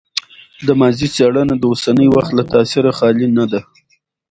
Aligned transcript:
د 0.65 0.67
ماضي 0.79 1.07
څېړنه 1.15 1.55
د 1.57 1.63
اوسني 1.71 2.07
وخت 2.15 2.31
له 2.37 2.43
تاثیره 2.53 2.91
خالي 2.97 3.27
نه 3.37 3.45
ده. 3.51 3.61